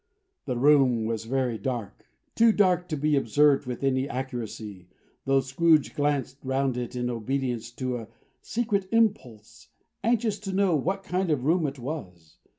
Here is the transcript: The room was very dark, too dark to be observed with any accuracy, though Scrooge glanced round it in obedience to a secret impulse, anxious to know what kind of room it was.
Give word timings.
The 0.45 0.57
room 0.57 1.05
was 1.05 1.25
very 1.25 1.59
dark, 1.59 2.07
too 2.33 2.51
dark 2.51 2.87
to 2.87 2.97
be 2.97 3.15
observed 3.15 3.67
with 3.67 3.83
any 3.83 4.09
accuracy, 4.09 4.87
though 5.25 5.41
Scrooge 5.41 5.93
glanced 5.93 6.37
round 6.43 6.75
it 6.75 6.95
in 6.95 7.07
obedience 7.07 7.69
to 7.73 7.97
a 7.97 8.07
secret 8.41 8.89
impulse, 8.91 9.69
anxious 10.03 10.39
to 10.39 10.53
know 10.53 10.75
what 10.75 11.03
kind 11.03 11.29
of 11.29 11.45
room 11.45 11.67
it 11.67 11.77
was. 11.77 12.37